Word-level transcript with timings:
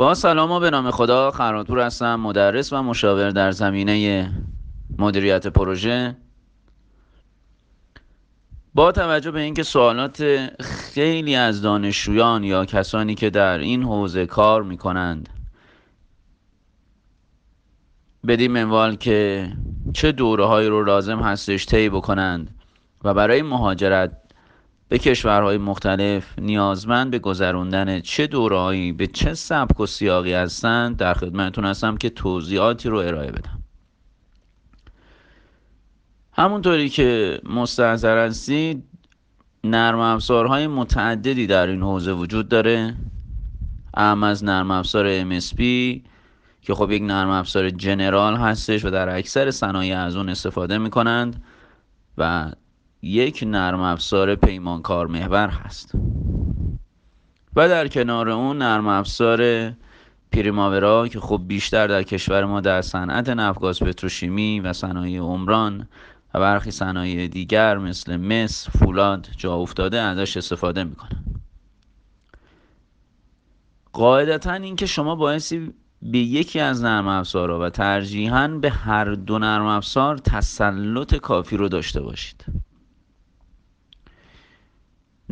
با 0.00 0.14
سلام 0.14 0.50
و 0.50 0.60
به 0.60 0.70
نام 0.70 0.90
خدا 0.90 1.30
خرانپور 1.30 1.80
هستم 1.80 2.20
مدرس 2.20 2.72
و 2.72 2.82
مشاور 2.82 3.30
در 3.30 3.50
زمینه 3.50 4.30
مدیریت 4.98 5.46
پروژه. 5.46 6.16
با 8.74 8.92
توجه 8.92 9.30
به 9.30 9.40
اینکه 9.40 9.62
سوالات 9.62 10.22
خیلی 10.60 11.34
از 11.34 11.62
دانشجویان 11.62 12.44
یا 12.44 12.64
کسانی 12.64 13.14
که 13.14 13.30
در 13.30 13.58
این 13.58 13.82
حوزه 13.82 14.26
کار 14.26 14.62
می 14.62 14.76
کنند 14.76 15.28
بدین 18.26 18.52
منوال 18.52 18.96
که 18.96 19.48
چه 19.92 20.12
دوره 20.12 20.44
هایی 20.44 20.68
رو 20.68 20.84
لازم 20.84 21.18
هستش 21.18 21.66
طی 21.66 21.88
بکنند 21.88 22.54
و 23.04 23.14
برای 23.14 23.42
مهاجرت 23.42 24.19
به 24.90 24.98
کشورهای 24.98 25.58
مختلف 25.58 26.38
نیازمند 26.38 27.10
به 27.10 27.18
گذروندن 27.18 28.00
چه 28.00 28.26
دورهایی 28.26 28.92
به 28.92 29.06
چه 29.06 29.34
سبک 29.34 29.80
و 29.80 29.86
سیاقی 29.86 30.32
هستند 30.32 30.96
در 30.96 31.14
خدمتتون 31.14 31.64
هستم 31.64 31.96
که 31.96 32.10
توضیحاتی 32.10 32.88
رو 32.88 32.98
ارائه 32.98 33.30
بدم. 33.30 33.62
همونطوری 36.32 36.88
که 36.88 37.40
مستحضر 37.44 38.26
هستید 38.26 38.84
نرم 39.64 39.98
افزارهای 39.98 40.66
متعددی 40.66 41.46
در 41.46 41.66
این 41.66 41.82
حوزه 41.82 42.12
وجود 42.12 42.48
داره. 42.48 42.94
اهم 43.94 44.24
از 44.24 44.44
نرم 44.44 44.70
افزار 44.70 45.22
MSP 45.22 45.56
که 46.62 46.74
خب 46.74 46.90
یک 46.90 47.02
نرم 47.02 47.30
افزار 47.30 47.70
جنرال 47.70 48.36
هستش 48.36 48.84
و 48.84 48.90
در 48.90 49.16
اکثر 49.16 49.50
صنایع 49.50 49.98
از 49.98 50.16
اون 50.16 50.28
استفاده 50.28 50.78
می 50.78 50.90
کنند 50.90 51.42
و 52.18 52.52
یک 53.02 53.44
نرم 53.46 53.80
افزار 53.80 54.34
پیمانکار 54.34 55.06
محور 55.06 55.48
هست. 55.48 55.94
و 57.56 57.68
در 57.68 57.88
کنار 57.88 58.28
اون 58.28 58.58
نرم 58.58 58.86
افزار 58.86 59.72
پریماورا 60.32 61.08
که 61.08 61.20
خب 61.20 61.40
بیشتر 61.46 61.86
در 61.86 62.02
کشور 62.02 62.44
ما 62.44 62.60
در 62.60 62.82
صنعت 62.82 63.28
نفت 63.28 63.60
پتروشیمی 63.60 64.60
و 64.60 64.72
صنایع 64.72 65.20
عمران 65.20 65.88
و 66.34 66.40
برخی 66.40 66.70
صنایع 66.70 67.26
دیگر 67.26 67.78
مثل 67.78 68.16
مس، 68.16 68.68
فولاد 68.70 69.28
جا 69.36 69.54
افتاده 69.54 70.00
ازش 70.00 70.36
استفاده 70.36 70.84
می‌کنن. 70.84 71.24
قاعدتا 73.92 74.52
اینکه 74.52 74.86
شما 74.86 75.14
باعثی 75.14 75.72
به 76.02 76.18
یکی 76.18 76.60
از 76.60 76.82
نرم 76.82 77.08
افزارها 77.08 77.60
و 77.60 77.70
ترجیحاً 77.70 78.48
به 78.48 78.70
هر 78.70 79.04
دو 79.04 79.38
نرم 79.38 79.66
افزار 79.66 80.18
تسلط 80.18 81.14
کافی 81.14 81.56
رو 81.56 81.68
داشته 81.68 82.00
باشید. 82.00 82.44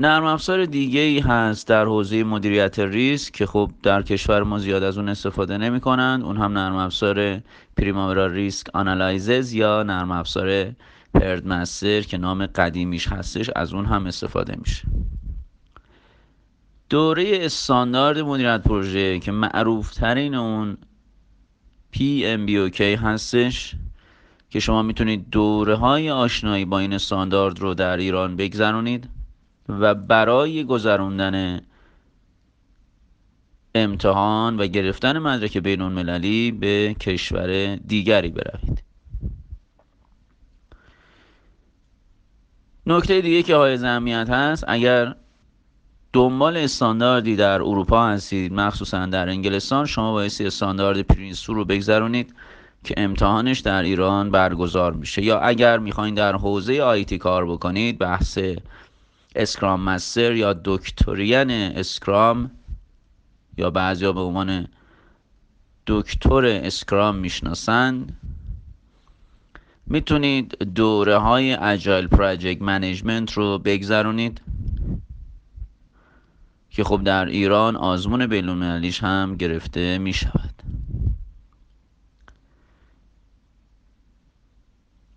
نرم 0.00 0.24
افزار 0.24 0.64
دیگه 0.64 1.00
ای 1.00 1.18
هست 1.18 1.68
در 1.68 1.84
حوزه 1.84 2.24
مدیریت 2.24 2.78
ریسک 2.78 3.32
که 3.32 3.46
خب 3.46 3.70
در 3.82 4.02
کشور 4.02 4.42
ما 4.42 4.58
زیاد 4.58 4.82
از 4.82 4.98
اون 4.98 5.08
استفاده 5.08 5.58
نمی 5.58 5.80
کنند. 5.80 6.22
اون 6.22 6.36
هم 6.36 6.58
نرم 6.58 6.76
افزار 6.76 7.40
پریماورا 7.76 8.26
ریسک 8.26 8.66
آنالایزز 8.74 9.52
یا 9.52 9.82
نرم 9.82 10.10
افزار 10.10 10.72
پردمستر 11.14 12.00
که 12.00 12.18
نام 12.18 12.46
قدیمیش 12.46 13.08
هستش 13.08 13.50
از 13.56 13.72
اون 13.72 13.84
هم 13.84 14.06
استفاده 14.06 14.56
میشه. 14.58 14.82
دوره 16.90 17.38
استاندارد 17.40 18.18
مدیریت 18.18 18.62
پروژه 18.62 19.18
که 19.18 19.32
معروف 19.32 19.94
ترین 19.94 20.34
اون 20.34 20.76
PMBOK 21.94 22.80
هستش 22.80 23.74
که 24.50 24.60
شما 24.60 24.82
می‌تونید 24.82 25.30
دوره 25.30 25.74
های 25.74 26.10
آشنایی 26.10 26.64
با 26.64 26.78
این 26.78 26.92
استاندارد 26.92 27.58
رو 27.60 27.74
در 27.74 27.96
ایران 27.96 28.36
بگذرونید. 28.36 29.17
و 29.68 29.94
برای 29.94 30.64
گذروندن 30.64 31.60
امتحان 33.74 34.56
و 34.56 34.66
گرفتن 34.66 35.18
مدرک 35.18 35.58
بین 35.58 35.80
المللی 35.80 36.50
به 36.50 36.96
کشور 37.00 37.76
دیگری 37.76 38.28
بروید. 38.28 38.82
نکته 42.86 43.20
دیگه 43.20 43.42
که 43.42 43.56
های 43.56 43.74
اهمیت 43.74 44.30
هست 44.30 44.64
اگر 44.68 45.14
دنبال 46.12 46.56
استانداردی 46.56 47.36
در 47.36 47.62
اروپا 47.62 48.06
هستید 48.06 48.52
مخصوصا 48.52 49.06
در 49.06 49.28
انگلستان 49.28 49.86
شما 49.86 50.12
بایستی 50.12 50.46
استاندارد 50.46 51.02
پرینسو 51.02 51.54
رو 51.54 51.64
بگذرونید 51.64 52.34
که 52.84 52.94
امتحانش 52.96 53.60
در 53.60 53.82
ایران 53.82 54.30
برگزار 54.30 54.92
میشه. 54.92 55.22
یا 55.22 55.38
اگر 55.40 55.78
می‌خواین 55.78 56.14
در 56.14 56.36
حوزه 56.36 56.80
آیتی 56.82 57.18
کار 57.18 57.46
بکنید 57.46 57.98
بحث 57.98 58.38
Scrum 59.38 59.80
Master 59.80 60.32
یا 60.32 60.52
دکترین 60.64 61.50
Scrum 61.50 62.50
یا 63.56 63.70
بعضیا 63.70 64.12
به 64.12 64.20
عنوان 64.20 64.68
دکتر 65.86 66.44
Scrum 66.44 67.16
می‌شناسند. 67.16 68.16
می‌تونید 69.86 70.58
دوره 70.58 71.16
های 71.16 71.54
Agile 71.54 72.06
Project 72.06 72.62
Management 72.62 73.32
رو 73.32 73.58
بگذرونید 73.58 74.40
که 76.70 76.84
خب 76.84 77.02
در 77.04 77.24
ایران 77.26 77.76
آزمون 77.76 78.26
بینالمللیش 78.26 79.02
هم 79.02 79.36
گرفته 79.36 79.98
می 79.98 80.12
شود 80.12 80.62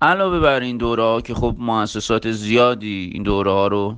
علاوه 0.00 0.40
بر 0.40 0.60
این 0.60 0.76
دوره 0.76 1.02
ها 1.02 1.20
که 1.20 1.34
خب 1.34 1.56
مؤسسات 1.58 2.30
زیادی 2.30 3.10
این 3.14 3.22
دوره 3.22 3.50
ها 3.50 3.66
رو 3.66 3.96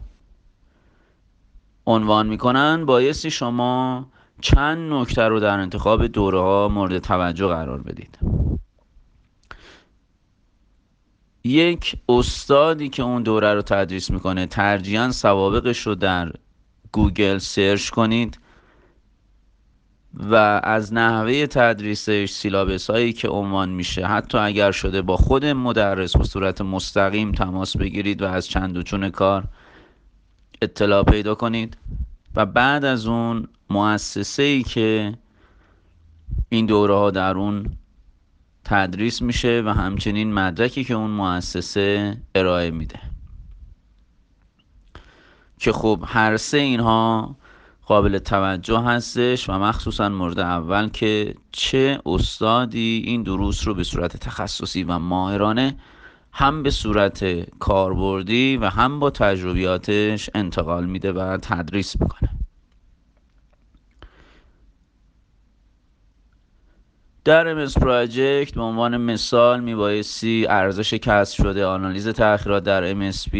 عنوان 1.89 2.27
می‌کنن 2.27 2.87
بایستی 2.87 3.31
شما 3.31 4.07
چند 4.41 4.93
نکته 4.93 5.23
رو 5.23 5.41
در 5.41 5.59
انتخاب 5.59 6.07
دوره 6.07 6.41
ها 6.41 6.69
مورد 6.69 6.99
توجه 6.99 7.47
قرار 7.47 7.83
بدید. 7.83 8.19
یک 11.45 11.97
استادی 12.09 12.89
که 12.89 13.03
اون 13.03 13.23
دوره 13.23 13.55
رو 13.55 13.63
تدریس 13.63 14.11
می‌کنه 14.11 14.47
ترجیحاً 14.47 15.11
سوابقش 15.11 15.87
رو 15.87 15.95
در 15.95 16.33
گوگل 16.93 17.39
search 17.39 17.91
کنید 17.91 18.39
و 20.15 20.35
از 20.65 20.95
نحوه 20.95 21.47
تدریسش 21.47 22.31
syllabus 22.31 22.91
هایی 22.91 23.13
که 23.13 23.29
عنوان 23.29 23.69
میشه 23.69 24.07
حتی 24.07 24.39
اگر 24.39 24.71
شده 24.71 25.03
با 25.03 25.17
خود 25.17 25.45
مدرس 25.45 26.17
به 26.17 26.25
صورت 26.25 26.61
مستقیم 26.61 27.33
تماس 27.33 27.77
بگیرید 27.77 28.23
و 28.23 28.25
از 28.25 28.49
چند 28.49 28.77
و 28.77 28.83
چون 28.83 29.11
کار 29.11 29.45
اطلاع 30.63 31.03
پیدا 31.03 31.35
کنید. 31.35 31.77
و 32.35 32.47
بعد 32.47 32.85
از 32.85 33.07
اون 33.07 33.49
مؤسسه 33.71 34.43
ای 34.43 34.63
که 34.63 35.15
این 36.49 36.67
دوره 36.67 36.95
ها 36.95 37.11
در 37.11 37.37
اون 37.37 37.67
تدریس 38.65 39.23
میشه 39.23 39.63
و 39.67 39.69
همچنین 39.69 40.33
مدرکی 40.33 40.85
که 40.85 40.95
اون 40.95 41.11
مؤسسه 41.11 42.17
ارائه 42.35 42.71
میده. 42.71 43.01
که 45.59 45.73
خب 45.73 46.05
هر 46.07 46.37
سه 46.37 46.59
اینها 46.59 47.37
قابل 47.87 48.19
توجه 48.19 48.81
هستش 48.81 49.49
و 49.49 49.53
مخصوصا 49.53 50.09
مورد 50.09 50.39
اول 50.39 50.89
که 50.89 51.35
چه 51.53 52.01
استادی 52.07 53.03
این 53.07 53.23
دروس 53.23 53.67
رو 53.67 53.75
به 53.75 53.85
صورت 53.85 54.17
تخصصی 54.17 54.83
و 54.83 54.99
ماهرانه 54.99 55.77
هم 56.39 56.63
به 56.63 56.71
صورت 56.71 57.25
کاربردی 57.59 58.57
و 58.57 58.69
هم 58.69 59.01
با 59.01 59.11
تجربیاتش 59.11 60.31
انتقال 60.35 60.85
میده 60.85 61.13
و 61.13 61.37
تدریس 61.43 62.01
می‌کنه. 62.01 62.29
در 67.25 67.67
MS 67.67 67.73
پراجکت 67.73 68.55
به 68.55 68.63
عنوان 68.63 68.97
مثال 68.97 69.61
میبایستی 69.61 70.47
ارزش 70.49 70.95
کسب 70.95 71.43
شده 71.43 71.67
آنالیز 71.67 72.09
تأخیرات 72.09 72.65
در 72.65 72.95
MSP 72.95 73.37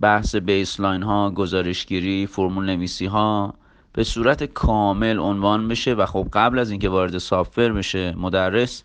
بحث 0.00 0.36
بیسلاین 0.36 1.02
ها 1.02 1.30
گزارشگیری 1.30 2.26
فرمول 2.26 2.66
نویسی 2.66 3.06
ها 3.06 3.54
به 3.92 4.04
صورت 4.04 4.44
کامل 4.44 5.18
عنوان 5.18 5.68
بشه 5.68 5.94
و 5.94 6.06
خب 6.06 6.28
قبل 6.32 6.58
از 6.58 6.70
اینکه 6.70 6.88
وارد 6.88 7.18
سافر 7.18 7.72
بشه 7.72 8.14
مدرس 8.16 8.82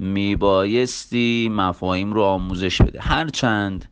میبایستی 0.00 1.48
مفاهیم 1.52 2.12
رو 2.12 2.22
آموزش 2.22 2.82
بده. 2.82 3.00
هرچند 3.00 3.84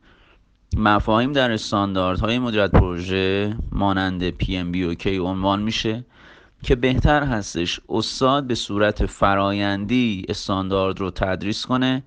مفاهیم 0.77 1.33
در 1.33 1.51
استانداردهای 1.51 2.39
مدیریت 2.39 2.71
پروژه 2.71 3.57
مانند 3.73 4.31
PMBOK 4.31 5.07
عنوان 5.07 5.63
میشه 5.63 6.05
که 6.63 6.75
بهتر 6.75 7.23
هستش 7.23 7.81
استاد 7.89 8.47
به 8.47 8.55
صورت 8.55 9.07
فرایندی 9.07 10.25
استاندارد 10.29 11.01
رو 11.01 11.11
تدریس 11.11 11.67
کنه 11.67 12.03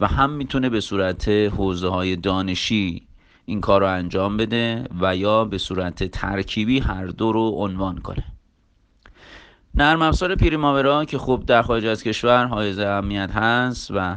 و 0.00 0.06
هم 0.06 0.30
می‌تونه 0.30 0.68
به 0.68 0.80
صورت 0.80 1.28
حوزه 1.28 1.88
های 1.88 2.16
دانشی 2.16 3.06
این 3.46 3.60
کار 3.60 3.80
رو 3.80 3.86
انجام 3.86 4.36
بده 4.36 4.84
و 5.00 5.16
یا 5.16 5.44
به 5.44 5.58
صورت 5.58 6.04
ترکیبی 6.04 6.78
هر 6.78 7.06
دو 7.06 7.32
رو 7.32 7.52
عنوان 7.56 7.98
کنه. 7.98 8.24
نرم 9.74 10.02
افزار 10.02 10.34
پریماورا 10.34 11.04
که 11.04 11.18
خوب 11.18 11.46
در 11.46 11.62
خارج 11.62 11.86
از 11.86 12.02
کشور 12.02 12.44
حائز 12.46 12.78
اهمیت 12.78 13.30
هست 13.30 13.90
و 13.94 14.16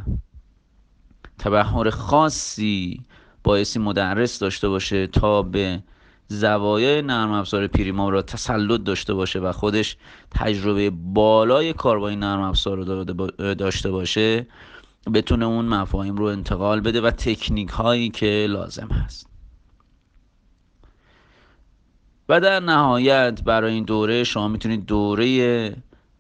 تبهر 1.39 1.89
خاصی 1.89 3.01
بایستی 3.43 3.79
مدرس 3.79 4.39
داشته 4.39 4.69
باشه 4.69 5.07
تا 5.07 5.41
به 5.41 5.83
زوایای 6.27 7.01
نرم 7.01 7.31
افزار 7.31 7.67
پریما 7.67 8.09
را 8.09 8.21
تسلط 8.21 8.83
داشته 8.83 9.13
باشه 9.13 9.39
و 9.39 9.51
خودش 9.51 9.97
تجربه 10.31 10.89
بالای 10.89 11.73
کار 11.73 11.99
با 11.99 12.09
این 12.09 12.19
نرم 12.19 12.41
افزار 12.41 12.77
رو 12.77 13.03
داشته 13.53 13.91
باشه 13.91 14.47
بتونه 15.13 15.45
اون 15.45 15.65
مفاهیم 15.65 16.15
رو 16.15 16.25
انتقال 16.25 16.81
بده 16.81 17.01
و 17.01 17.11
تکنیک 17.11 17.69
هایی 17.69 18.09
که 18.09 18.47
لازم 18.49 18.87
هست. 18.87 19.32
و 22.29 22.39
در 22.39 22.59
نهایت 22.59 23.41
برای 23.45 23.73
این 23.73 23.83
دوره 23.83 24.23
شما 24.23 24.47
می‌تونید 24.47 24.85
دوره 24.85 25.75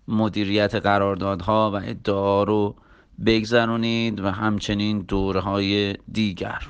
مدیریت 0.07 0.75
قراردادها 0.75 1.71
و 1.71 1.75
ادعا 1.75 2.43
رو 2.43 2.75
بگذرونید 3.25 4.19
و 4.19 4.31
همچنین 4.31 5.01
دوره 5.01 5.39
های 5.39 5.95
دیگر 6.11 6.67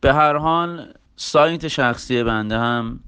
به 0.00 0.14
هر 0.14 0.36
حال 0.36 0.92
سایت 1.16 1.68
شخصی 1.68 2.22
بنده 2.22 2.58
هم 2.58 3.00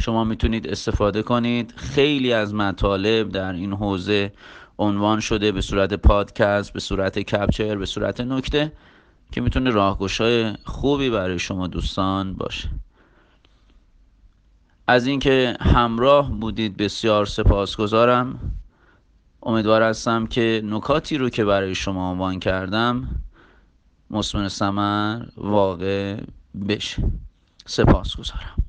شما 0.00 0.24
می‌تونید 0.24 0.68
استفاده 0.68 1.22
کنید. 1.22 1.74
خیلی 1.76 2.32
از 2.32 2.54
مطالب 2.54 3.28
در 3.28 3.52
این 3.52 3.72
حوزه 3.72 4.32
عنوان 4.78 5.20
شده 5.20 5.52
به 5.52 5.60
صورت 5.60 5.94
پادکست 5.94 6.72
به 6.72 6.80
صورت 6.80 7.18
کپچر 7.18 7.76
به 7.76 7.86
صورت 7.86 8.20
نکته. 8.20 8.72
که 9.32 9.40
می‌تونه 9.40 9.70
راهگشای 9.70 10.54
خوبی 10.64 11.10
برای 11.10 11.38
شما 11.38 11.66
دوستان 11.66 12.34
باشه. 12.34 12.68
از 14.86 15.06
اینکه 15.06 15.56
همراه 15.60 16.30
بودید 16.30 16.76
بسیار 16.76 17.26
سپاسگزارم. 17.26 18.52
امیدوار 19.42 19.82
هستم 19.82 20.26
که 20.26 20.62
نکاتی 20.64 21.18
رو 21.18 21.28
که 21.30 21.44
برای 21.44 21.74
شما 21.74 22.10
عنوان 22.10 22.40
کردم 22.40 23.08
مسمن 24.10 24.48
سمر 24.48 25.24
واقع 25.36 26.20
بشه. 26.68 27.02
سپاسگزارم. 27.66 28.67